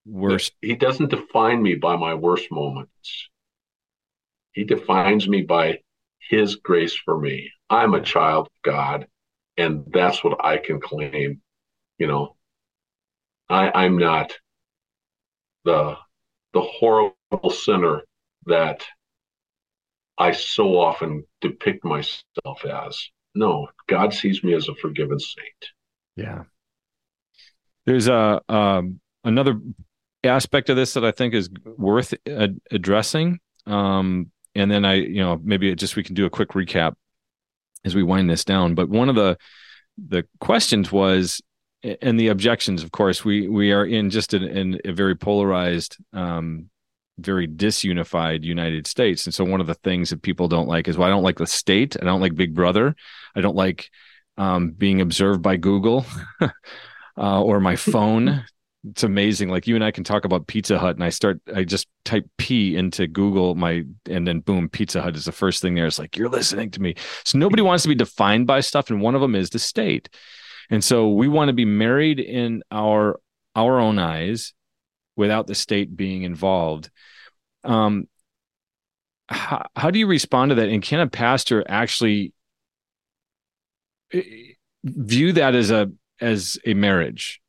[0.06, 0.52] worst.
[0.60, 3.28] He doesn't define me by my worst moments.
[4.52, 5.78] He defines me by
[6.18, 7.50] his grace for me.
[7.70, 9.06] I'm a child of God,
[9.56, 11.40] and that's what I can claim.
[11.98, 12.36] You know,
[13.48, 14.32] I, I'm not
[15.64, 15.96] the
[16.52, 17.16] the horrible
[17.50, 18.02] sinner
[18.46, 18.84] that
[20.18, 23.10] I so often depict myself as.
[23.34, 25.70] No, God sees me as a forgiven saint.
[26.16, 26.42] Yeah.
[27.86, 29.58] There's a um, another
[30.24, 33.40] aspect of this that I think is worth ad- addressing.
[33.66, 36.94] Um, and then I, you know, maybe just we can do a quick recap
[37.84, 38.74] as we wind this down.
[38.74, 39.38] But one of the
[40.08, 41.40] the questions was,
[41.82, 45.96] and the objections, of course, we we are in just in, in a very polarized,
[46.12, 46.70] um,
[47.18, 50.96] very disunified United States, and so one of the things that people don't like is,
[50.96, 52.94] well, I don't like the state, I don't like Big Brother,
[53.34, 53.90] I don't like
[54.36, 56.06] um, being observed by Google.
[57.18, 58.44] uh, or my phone
[58.88, 59.48] it's amazing.
[59.48, 62.28] Like you and I can talk about Pizza Hut, and I start, I just type
[62.36, 65.86] P into Google, my, and then boom, Pizza Hut is the first thing there.
[65.86, 66.94] It's like you're listening to me.
[67.24, 70.08] So nobody wants to be defined by stuff, and one of them is the state.
[70.68, 73.20] And so we want to be married in our
[73.54, 74.52] our own eyes,
[75.16, 76.90] without the state being involved.
[77.64, 78.08] Um,
[79.28, 80.68] how, how do you respond to that?
[80.68, 82.32] And can a pastor actually
[84.12, 84.22] eh,
[84.84, 87.40] view that as a as a marriage?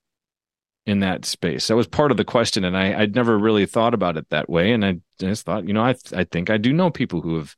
[0.85, 1.67] in that space.
[1.67, 4.49] That was part of the question, and I, I'd never really thought about it that
[4.49, 4.73] way.
[4.73, 7.55] And I just thought, you know, I I think I do know people who have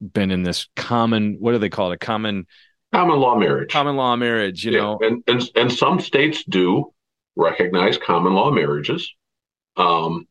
[0.00, 1.94] been in this common what do they call it?
[1.94, 2.46] A common
[2.92, 3.70] common law marriage.
[3.70, 4.78] Common law marriage, you yeah.
[4.78, 4.98] know.
[5.00, 6.92] And, and and some states do
[7.36, 9.10] recognize common law marriages.
[9.76, 10.26] Um,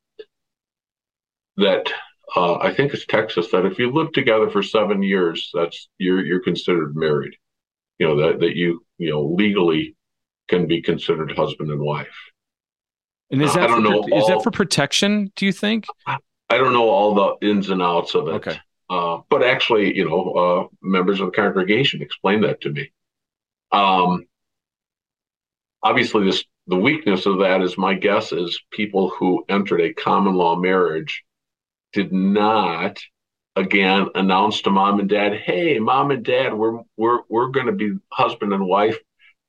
[1.57, 1.91] that
[2.35, 6.23] uh, I think it's Texas that if you live together for seven years, that's you're
[6.23, 7.35] you're considered married.
[7.97, 9.95] You know that that you you know legally
[10.47, 12.07] can be considered husband and wife.
[13.31, 15.85] And is that, for, know is all, that for protection, do you think?
[16.07, 18.31] I don't know all the ins and outs of it.
[18.31, 18.59] Okay.
[18.89, 22.91] Uh, but actually, you know, uh, members of the congregation explained that to me.
[23.71, 24.25] Um,
[25.83, 30.35] obviously, this the weakness of that is my guess is people who entered a common
[30.35, 31.23] law marriage
[31.93, 32.99] did not
[33.55, 37.73] again announce to mom and dad, "Hey, mom and dad, we're we're we're going to
[37.73, 38.97] be husband and wife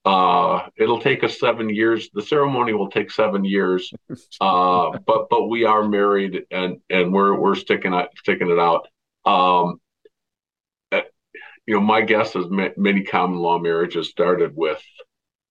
[0.05, 2.09] uh, it'll take us seven years.
[2.13, 3.93] The ceremony will take seven years,
[4.41, 8.89] uh, but but we are married and and we're we're sticking out sticking it out.
[9.27, 9.81] Um,
[10.91, 11.03] uh,
[11.67, 14.83] you know, my guess is ma- many common law marriages started with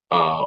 [0.10, 0.46] uh,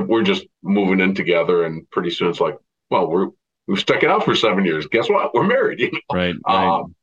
[0.00, 2.56] we're just moving in together, and pretty soon it's like,
[2.90, 3.28] well, we're
[3.66, 4.86] we've stuck it out for seven years.
[4.86, 5.34] Guess what?
[5.34, 5.80] We're married.
[5.80, 5.98] You know?
[6.12, 6.34] Right.
[6.46, 6.80] right.
[6.80, 6.94] Um,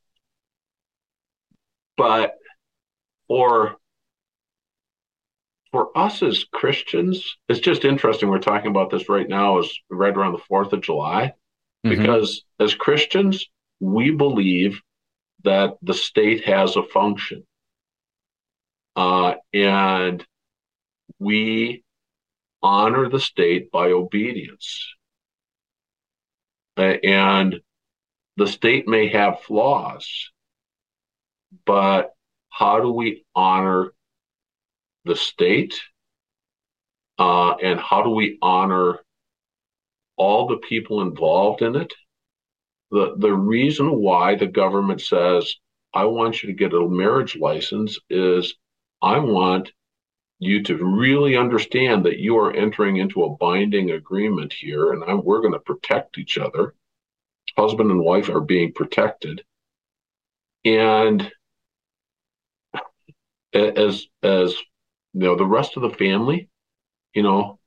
[1.97, 2.35] but
[3.27, 3.75] for
[5.71, 8.29] for us as Christians, it's just interesting.
[8.29, 11.33] We're talking about this right now, is right around the Fourth of July,
[11.85, 11.89] mm-hmm.
[11.89, 13.45] because as Christians,
[13.79, 14.81] we believe
[15.43, 17.45] that the state has a function,
[18.95, 20.25] uh, and
[21.19, 21.83] we
[22.61, 24.93] honor the state by obedience.
[26.77, 27.61] And
[28.37, 30.31] the state may have flaws,
[31.65, 32.13] but
[32.49, 33.93] how do we honor
[35.05, 35.81] the state?
[37.19, 38.99] Uh, and how do we honor
[40.15, 41.93] all the people involved in it?
[42.89, 45.55] The, the reason why the government says,
[45.93, 48.55] I want you to get a marriage license is
[49.01, 49.71] I want
[50.41, 55.23] you to really understand that you are entering into a binding agreement here, and I'm,
[55.23, 56.73] we're going to protect each other.
[57.55, 59.43] Husband and wife are being protected,
[60.65, 61.31] and
[63.53, 64.55] as as
[65.13, 66.49] you know, the rest of the family,
[67.13, 67.59] you know,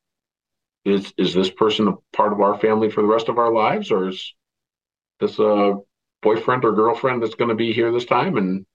[0.85, 3.93] is is this person a part of our family for the rest of our lives,
[3.93, 4.35] or is
[5.21, 5.77] this a
[6.23, 8.67] boyfriend or girlfriend that's going to be here this time and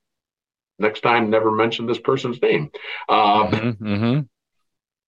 [0.79, 2.71] next time never mention this person's name.
[3.07, 4.19] Um, mm-hmm, mm-hmm.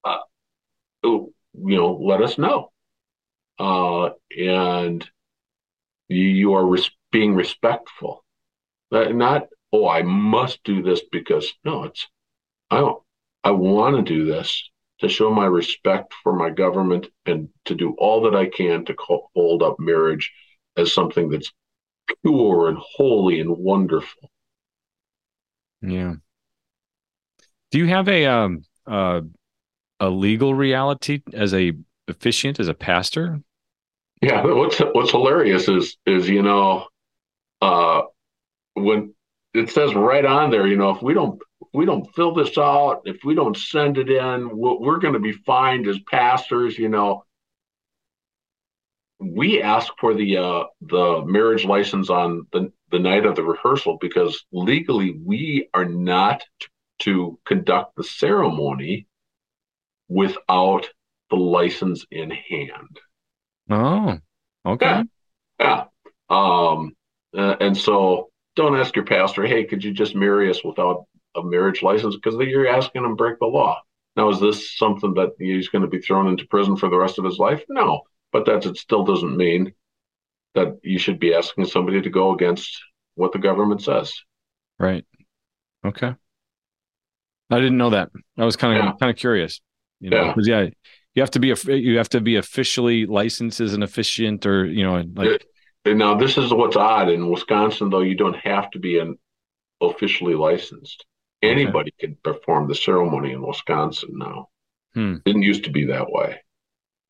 [0.03, 0.17] Uh,
[1.03, 2.71] you know let us know.
[3.59, 5.07] Uh, and
[6.07, 8.23] you, you are res- being respectful.
[8.91, 12.07] Uh, not oh i must do this because no it's
[12.69, 13.01] i don't
[13.43, 17.95] i want to do this to show my respect for my government and to do
[17.97, 18.95] all that i can to
[19.33, 20.31] hold up marriage
[20.77, 21.51] as something that's
[22.23, 24.29] pure and holy and wonderful
[25.81, 26.15] yeah.
[27.71, 29.21] Do you have a um uh,
[29.99, 31.73] a legal reality as a
[32.07, 33.41] officiant as a pastor?
[34.21, 36.87] Yeah, what's what's hilarious is is you know
[37.61, 38.01] uh
[38.73, 39.13] when
[39.53, 42.57] it says right on there, you know, if we don't if we don't fill this
[42.57, 46.89] out, if we don't send it in, we're going to be fined as pastors, you
[46.89, 47.23] know
[49.21, 53.97] we ask for the uh, the marriage license on the, the night of the rehearsal
[54.01, 56.41] because legally we are not
[56.99, 59.07] to conduct the ceremony
[60.09, 60.89] without
[61.29, 62.99] the license in hand.
[63.69, 64.17] Oh,
[64.65, 64.85] okay.
[64.85, 65.03] Yeah.
[65.59, 65.83] yeah.
[66.29, 66.95] Um,
[67.35, 71.05] uh, and so don't ask your pastor, hey, could you just marry us without
[71.35, 72.15] a marriage license?
[72.15, 73.79] Because you're asking him to break the law.
[74.17, 77.17] Now, is this something that he's going to be thrown into prison for the rest
[77.17, 77.63] of his life?
[77.69, 78.01] No
[78.31, 79.73] but that it still doesn't mean
[80.55, 82.81] that you should be asking somebody to go against
[83.15, 84.13] what the government says.
[84.79, 85.05] Right.
[85.85, 86.13] Okay.
[87.49, 88.09] I didn't know that.
[88.37, 88.91] I was kind of yeah.
[88.99, 89.61] kind of curious.
[89.99, 90.61] You know, yeah.
[90.61, 90.69] yeah,
[91.13, 94.65] you have to be a you have to be officially licensed as an officiant, or
[94.65, 95.45] you know, like.
[95.83, 98.01] Now this is what's odd in Wisconsin, though.
[98.01, 99.17] You don't have to be an
[99.81, 101.05] officially licensed.
[101.41, 102.07] Anybody okay.
[102.07, 104.49] can perform the ceremony in Wisconsin now.
[104.93, 105.15] Hmm.
[105.25, 106.37] Didn't used to be that way.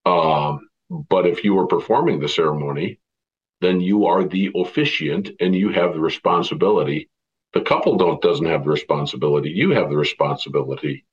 [0.06, 3.00] Um, but if you are performing the ceremony,
[3.62, 7.10] then you are the officiant and you have the responsibility.
[7.54, 9.52] The couple don't doesn't have the responsibility.
[9.52, 11.06] You have the responsibility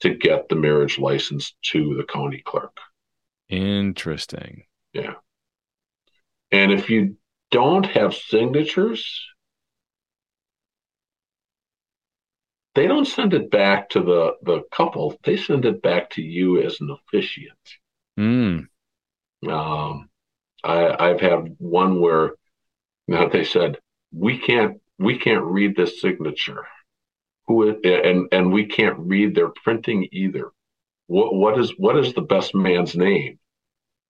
[0.00, 2.76] to get the marriage license to the county clerk.
[3.48, 4.64] Interesting.
[4.92, 5.14] Yeah.
[6.50, 7.16] And if you
[7.50, 9.22] don't have signatures,
[12.74, 15.16] they don't send it back to the, the couple.
[15.24, 17.58] They send it back to you as an officiant.
[18.18, 18.66] Mm.
[19.48, 20.08] Um,
[20.62, 22.32] I, I've had one where
[23.08, 23.78] now they said
[24.12, 26.66] we can't we can't read this signature,
[27.46, 30.50] who and and we can't read their printing either.
[31.06, 33.38] What what is what is the best man's name?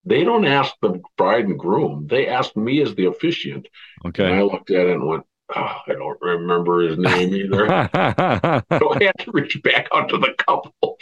[0.05, 2.07] They don't ask the bride and groom.
[2.09, 3.67] They ask me as the officiant.
[4.05, 4.25] Okay.
[4.25, 5.23] And I looked at it and went,
[5.55, 7.67] oh, I don't remember his name either.
[7.67, 10.97] so I had to reach back out to the couple.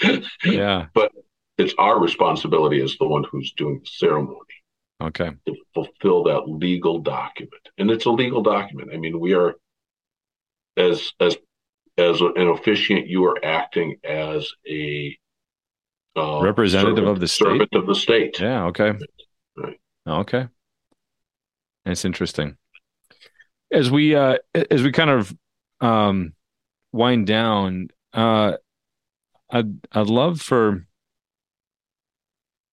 [0.45, 0.87] Yeah.
[0.93, 1.11] But
[1.57, 4.37] it's our responsibility as the one who's doing the ceremony.
[5.01, 5.31] Okay.
[5.47, 7.69] To fulfill that legal document.
[7.77, 8.91] And it's a legal document.
[8.93, 9.55] I mean, we are
[10.77, 11.37] as as
[11.97, 15.17] as an officiant, you are acting as a
[16.15, 17.45] uh, representative servant, of the state.
[17.45, 18.39] Servant of the state.
[18.39, 18.65] Yeah.
[18.65, 18.93] Okay.
[19.57, 19.79] Right.
[20.07, 20.47] Okay.
[21.85, 22.57] That's interesting.
[23.71, 25.35] As we uh as we kind of
[25.79, 26.33] um
[26.91, 28.57] wind down, uh
[29.49, 30.85] I'd I'd love for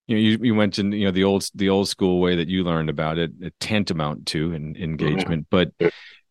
[0.08, 2.64] you know, you, you mentioned you know the old the old school way that you
[2.64, 5.70] learned about it, tantamount to an engagement, but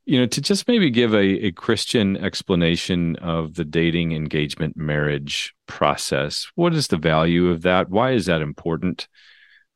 [0.06, 5.54] you know to just maybe give a, a Christian explanation of the dating, engagement, marriage
[5.68, 6.48] process.
[6.56, 7.90] What is the value of that?
[7.90, 9.08] Why is that important?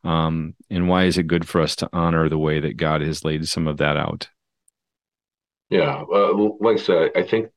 [0.03, 3.23] Um, and why is it good for us to honor the way that God has
[3.23, 4.29] laid some of that out?
[5.69, 7.51] Yeah, uh, like I said, I think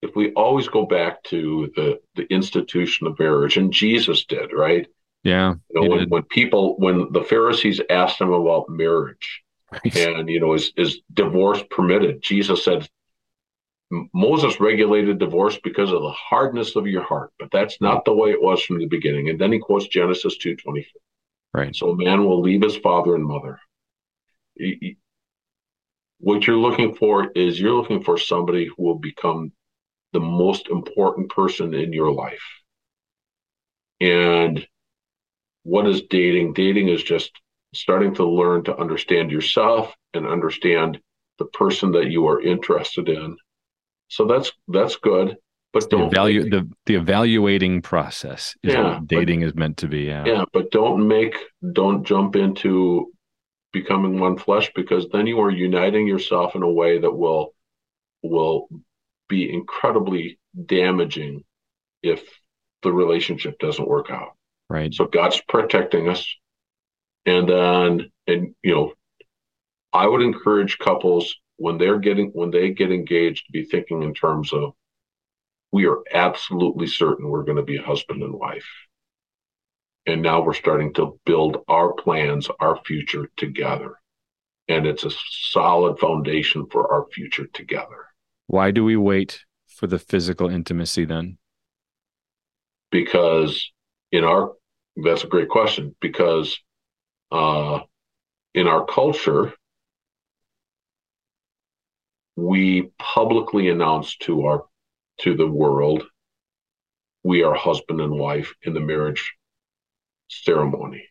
[0.00, 4.86] if we always go back to the the institution of marriage, and Jesus did, right?
[5.22, 5.54] Yeah.
[5.70, 9.96] You know, when, when people, when the Pharisees asked him about marriage, right.
[9.96, 12.22] and you know, is is divorce permitted?
[12.22, 12.88] Jesus said,
[14.12, 18.30] Moses regulated divorce because of the hardness of your heart, but that's not the way
[18.30, 19.28] it was from the beginning.
[19.28, 21.00] And then he quotes Genesis two twenty four.
[21.62, 21.74] Right.
[21.74, 23.60] So a man will leave his father and mother.
[26.18, 29.52] What you're looking for is you're looking for somebody who will become
[30.12, 32.42] the most important person in your life.
[34.00, 34.66] And
[35.66, 36.52] what is dating?
[36.52, 37.32] Dating is just
[37.74, 41.00] starting to learn to understand yourself and understand
[41.38, 43.36] the person that you are interested in.
[44.08, 45.36] So that's that's good.
[45.72, 49.88] But don't value the the evaluating process is yeah, what dating but, is meant to
[49.88, 50.02] be.
[50.02, 50.24] Yeah.
[50.24, 51.36] Yeah, but don't make
[51.72, 53.12] don't jump into
[53.72, 57.54] becoming one flesh because then you are uniting yourself in a way that will
[58.22, 58.68] will
[59.28, 61.42] be incredibly damaging
[62.04, 62.22] if
[62.84, 64.35] the relationship doesn't work out.
[64.68, 64.92] Right.
[64.92, 66.26] So God's protecting us.
[67.24, 68.92] And then and you know,
[69.92, 74.14] I would encourage couples when they're getting when they get engaged to be thinking in
[74.14, 74.74] terms of
[75.72, 78.66] we are absolutely certain we're going to be husband and wife.
[80.06, 83.98] And now we're starting to build our plans, our future together.
[84.68, 88.06] And it's a solid foundation for our future together.
[88.46, 91.38] Why do we wait for the physical intimacy then?
[92.90, 93.72] Because
[94.12, 94.52] in our,
[94.96, 96.58] that's a great question, because
[97.32, 97.80] uh,
[98.54, 99.52] in our culture,
[102.36, 104.64] we publicly announce to our
[105.20, 106.04] to the world
[107.24, 109.34] we are husband and wife in the marriage
[110.28, 111.08] ceremony.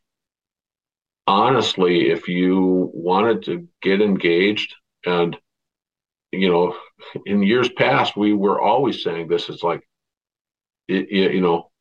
[1.28, 5.36] Honestly, if you wanted to get engaged and
[6.32, 6.76] you know,
[7.26, 9.88] in years past, we were always saying this is like,
[10.88, 11.72] it, it, you know,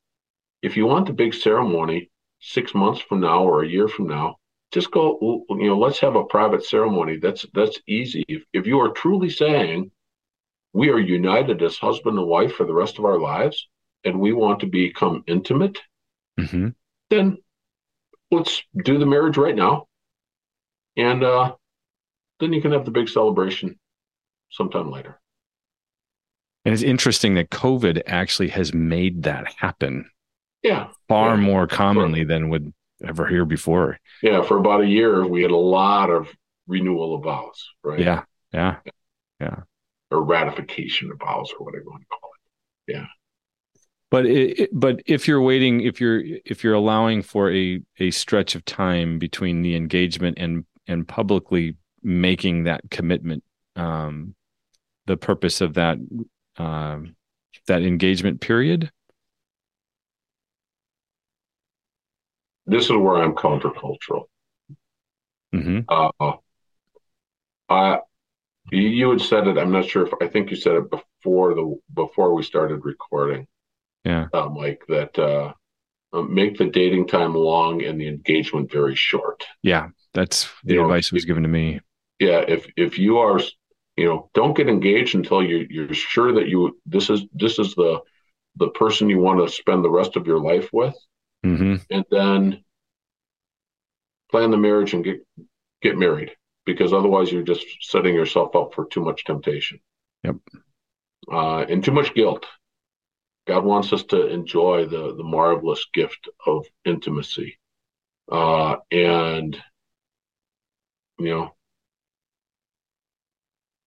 [0.65, 4.37] if you want the big ceremony six months from now or a year from now,
[4.73, 7.19] just go, you know, let's have a private ceremony.
[7.19, 8.25] That's that's easy.
[8.27, 9.91] If, if you are truly saying
[10.73, 13.69] we are united as husband and wife for the rest of our lives,
[14.05, 15.79] and we want to become intimate,
[16.41, 16.69] mm-hmm.
[17.11, 17.37] then
[18.31, 19.87] let's do the marriage right now,
[20.97, 21.55] and uh,
[22.41, 23.79] then you can have the big celebration
[24.51, 25.21] sometime later.
[26.65, 30.11] And it's interesting that COVID actually has made that happen.
[30.65, 30.89] Yeah.
[31.09, 31.43] Far yeah.
[31.43, 32.73] more commonly for, than would
[33.07, 33.99] ever hear before.
[34.23, 34.43] Yeah.
[34.43, 36.35] For about a year, we had a lot of
[36.67, 38.01] renewal of vows, right?
[38.01, 38.23] Yeah.
[38.53, 38.79] Yeah.
[39.39, 39.61] Yeah.
[40.11, 42.31] Or ratification of vows or whatever you want to call
[42.89, 42.93] it.
[42.93, 43.07] Yeah.
[44.11, 48.55] But it, but if you're waiting, if you're if you're allowing for a a stretch
[48.55, 53.43] of time between the engagement and and publicly making that commitment
[53.77, 54.35] um,
[55.07, 55.99] the purpose of that
[56.59, 57.17] um,
[57.67, 58.91] that engagement period?
[62.67, 64.25] This is where I'm countercultural.
[65.55, 65.81] Mm-hmm.
[65.89, 66.33] Uh,
[67.69, 67.99] I
[68.71, 69.59] you had said it.
[69.59, 73.47] I'm not sure if I think you said it before the before we started recording.
[74.05, 74.83] Yeah, uh, Mike.
[74.89, 75.53] That uh,
[76.13, 79.45] uh make the dating time long and the engagement very short.
[79.63, 81.81] Yeah, that's the you advice know, was given to me.
[82.19, 83.41] Yeah, if if you are
[83.97, 87.75] you know don't get engaged until you you're sure that you this is this is
[87.75, 88.01] the
[88.57, 90.95] the person you want to spend the rest of your life with
[91.45, 91.75] mm-hmm.
[91.91, 92.65] and then
[94.31, 95.27] plan the marriage and get
[95.83, 96.33] get married
[96.65, 99.79] because otherwise you're just setting yourself up for too much temptation
[100.23, 100.37] yep
[101.31, 102.47] uh, and too much guilt
[103.47, 107.59] god wants us to enjoy the the marvelous gift of intimacy
[108.33, 109.61] uh, and
[111.19, 111.55] you know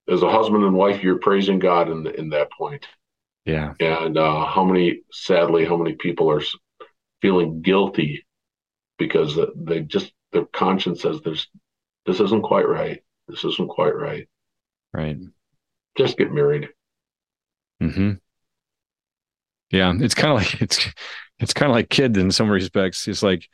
[0.10, 2.88] as a husband and wife, you're praising God in the, in that point.
[3.46, 3.74] Yeah.
[3.80, 6.42] And uh, how many, sadly, how many people are
[7.22, 8.26] feeling guilty
[8.98, 11.48] because they just their conscience says there's
[12.06, 13.02] this isn't quite right.
[13.28, 14.28] This isn't quite right.
[14.94, 15.18] Right.
[15.98, 16.70] Just get married.
[17.82, 18.14] Hmm.
[19.70, 20.88] Yeah, it's kind of like it's
[21.40, 23.08] it's kind of like kid in some respects.
[23.08, 23.48] It's like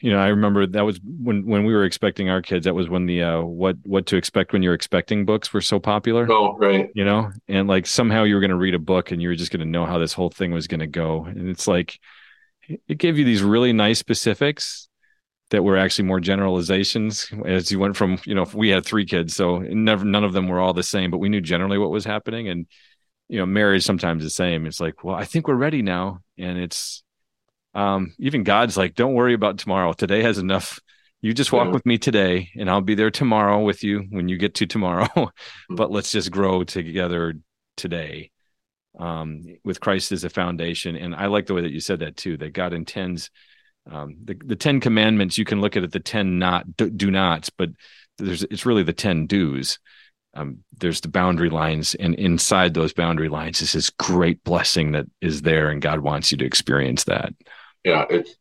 [0.00, 2.64] you know, I remember that was when when we were expecting our kids.
[2.64, 5.78] That was when the uh, what what to expect when you're expecting books were so
[5.78, 6.30] popular.
[6.30, 6.90] Oh, right.
[6.94, 9.34] You know, and like somehow you were going to read a book and you were
[9.34, 11.24] just going to know how this whole thing was going to go.
[11.24, 11.98] And it's like
[12.88, 14.88] it gave you these really nice specifics
[15.50, 19.36] that were actually more generalizations as you went from you know we had three kids
[19.36, 22.04] so never none of them were all the same but we knew generally what was
[22.04, 22.66] happening and
[23.28, 24.66] you know, marriage sometimes the same.
[24.66, 27.02] It's like, well, I think we're ready now, and it's
[27.74, 29.92] um, even God's like, don't worry about tomorrow.
[29.92, 30.80] Today has enough.
[31.20, 31.72] You just walk yeah.
[31.72, 35.08] with me today, and I'll be there tomorrow with you when you get to tomorrow.
[35.70, 37.34] but let's just grow together
[37.76, 38.30] today
[38.98, 40.96] um, with Christ as a foundation.
[40.96, 42.36] And I like the way that you said that too.
[42.36, 43.30] That God intends
[43.90, 45.38] um, the the Ten Commandments.
[45.38, 47.70] You can look at it the ten not do, do nots, but
[48.18, 49.78] there's it's really the ten do's
[50.36, 55.06] um, there's the boundary lines and inside those boundary lines is this great blessing that
[55.20, 57.32] is there and god wants you to experience that
[57.84, 58.36] yeah it's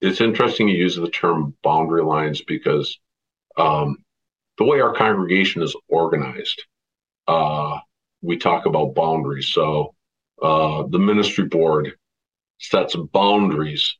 [0.00, 2.98] it's interesting you use the term boundary lines because
[3.56, 3.98] um,
[4.58, 6.62] the way our congregation is organized
[7.28, 7.78] uh,
[8.22, 9.94] we talk about boundaries so
[10.40, 11.92] uh, the ministry board
[12.58, 13.96] sets boundaries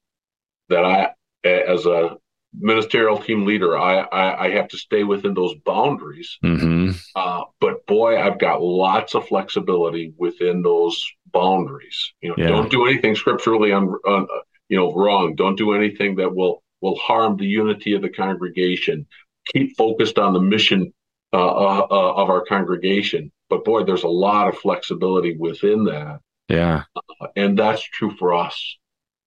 [0.69, 1.11] that i
[1.45, 2.17] as a
[2.55, 6.39] ministerial team leader, I, I, I have to stay within those boundaries.
[6.45, 6.91] Mm-hmm.
[7.17, 12.13] Uh, but boy, I've got lots of flexibility within those boundaries.
[12.21, 12.49] You know, yeah.
[12.49, 14.27] don't do anything scripturally on, on,
[14.69, 15.35] you know wrong.
[15.35, 19.07] Don't do anything that will will harm the unity of the congregation.
[19.53, 20.93] Keep focused on the mission
[21.33, 23.33] uh, uh, uh of our congregation.
[23.49, 26.21] But boy, there's a lot of flexibility within that.
[26.49, 28.79] Yeah, uh, and that's true for us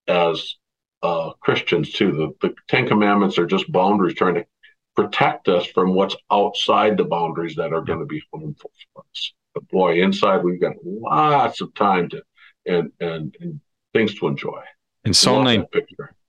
[0.08, 0.56] as
[1.04, 2.12] uh, Christians too.
[2.42, 4.46] The, the Ten Commandments are just boundaries trying to
[4.96, 9.34] protect us from what's outside the boundaries that are going to be harmful for us.
[9.54, 12.22] But boy, inside we've got lots of time to
[12.66, 13.62] and and, and
[13.94, 14.62] things to enjoy.
[15.04, 15.66] And Psalm nine,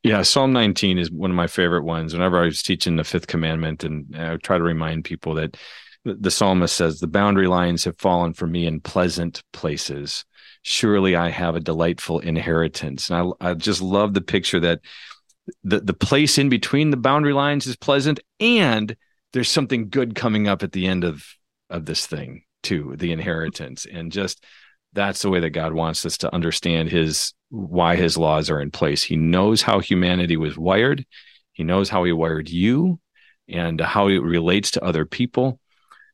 [0.07, 2.13] yeah, Psalm nineteen is one of my favorite ones.
[2.13, 5.57] Whenever I was teaching the fifth commandment, and uh, I try to remind people that
[6.05, 10.25] the, the psalmist says, "The boundary lines have fallen for me in pleasant places."
[10.67, 13.09] surely I have a delightful inheritance.
[13.09, 14.81] And I, I just love the picture that
[15.63, 18.97] the, the place in between the boundary lines is pleasant and
[19.33, 21.25] there's something good coming up at the end of,
[21.71, 23.87] of this thing too, the inheritance.
[23.87, 24.45] And just
[24.93, 28.71] that's the way that God wants us to understand his, why his laws are in
[28.71, 29.03] place.
[29.03, 31.07] He knows how humanity was wired.
[31.53, 33.01] He knows how he wired you
[33.49, 35.61] and how it relates to other people.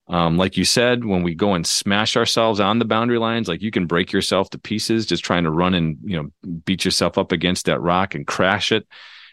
[0.09, 3.63] Um, like you said, when we go and smash ourselves on the boundary lines, like
[3.63, 7.17] you can break yourself to pieces just trying to run and you know beat yourself
[7.17, 8.87] up against that rock and crash it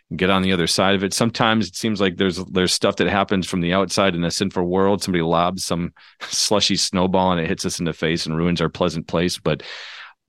[0.09, 1.13] and get on the other side of it.
[1.13, 4.63] Sometimes it seems like there's there's stuff that happens from the outside in a sinful
[4.63, 5.03] world.
[5.03, 5.91] Somebody lobs some
[6.21, 9.37] slushy snowball and it hits us in the face and ruins our pleasant place.
[9.37, 9.63] But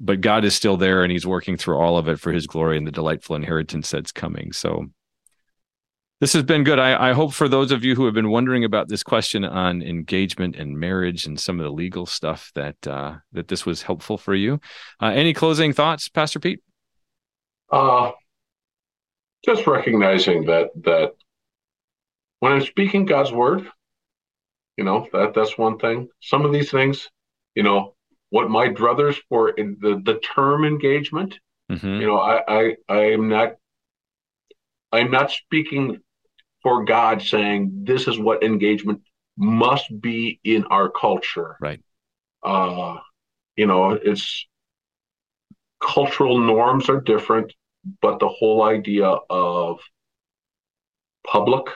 [0.00, 2.76] but God is still there and He's working through all of it for His glory
[2.76, 4.52] and the delightful inheritance that's coming.
[4.52, 4.86] So
[6.20, 6.78] this has been good.
[6.78, 9.80] I, I, hope for those of you who have been wondering about this question on
[9.80, 14.18] engagement and marriage and some of the legal stuff that uh, that this was helpful
[14.18, 14.60] for you.
[15.00, 16.60] Uh, any closing thoughts, Pastor Pete?
[17.72, 18.10] Uh,
[19.44, 21.12] just recognizing that that
[22.40, 23.66] when I'm speaking God's word,
[24.76, 26.08] you know that that's one thing.
[26.20, 27.08] Some of these things,
[27.54, 27.94] you know,
[28.30, 31.38] what my druthers for the the term engagement.
[31.70, 32.00] Mm-hmm.
[32.00, 33.56] You know, I I I am not
[34.92, 36.00] I'm not speaking
[36.62, 39.02] for God saying this is what engagement
[39.36, 41.56] must be in our culture.
[41.60, 41.80] Right.
[42.42, 42.96] Uh,
[43.56, 44.46] you know, it's
[45.80, 47.52] cultural norms are different,
[48.02, 49.80] but the whole idea of
[51.26, 51.66] public,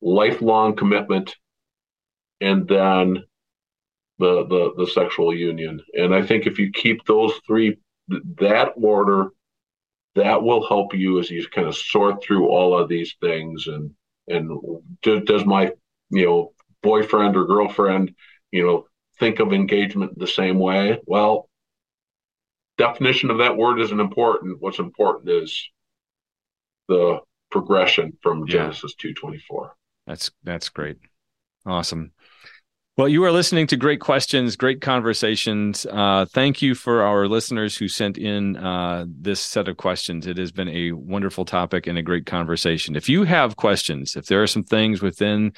[0.00, 1.36] lifelong commitment,
[2.40, 3.24] and then
[4.24, 5.80] the the the sexual union.
[5.94, 7.76] And I think if you keep those three
[8.38, 9.28] that order
[10.14, 13.66] that will help you as you kind of sort through all of these things.
[13.66, 13.90] And
[14.28, 14.50] and
[15.02, 15.72] do, does my
[16.10, 16.52] you know
[16.82, 18.14] boyfriend or girlfriend
[18.50, 18.86] you know
[19.18, 20.98] think of engagement the same way?
[21.06, 21.48] Well
[22.76, 24.60] definition of that word isn't important.
[24.60, 25.70] What's important is
[26.88, 27.20] the
[27.52, 29.12] progression from genesis yeah.
[29.14, 30.98] 224 that's that's great.
[31.66, 32.12] Awesome
[32.96, 35.84] well, you are listening to great questions, great conversations.
[35.84, 40.28] Uh, thank you for our listeners who sent in uh, this set of questions.
[40.28, 42.94] It has been a wonderful topic and a great conversation.
[42.94, 45.54] If you have questions, if there are some things within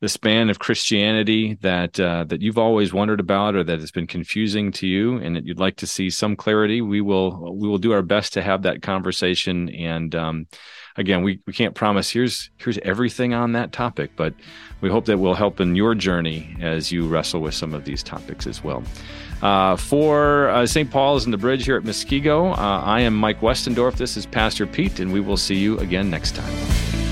[0.00, 4.06] the span of Christianity that uh, that you've always wondered about or that has been
[4.06, 7.78] confusing to you, and that you'd like to see some clarity, we will we will
[7.78, 10.14] do our best to have that conversation and.
[10.14, 10.46] Um,
[10.96, 14.34] again, we, we can't promise here's here's everything on that topic, but
[14.80, 18.02] we hope that will help in your journey as you wrestle with some of these
[18.02, 18.82] topics as well.
[19.42, 20.90] Uh, for uh, St.
[20.90, 23.96] Paul's and the Bridge here at Muskego, uh, I am Mike Westendorf.
[23.96, 27.05] This is Pastor Pete, and we will see you again next time.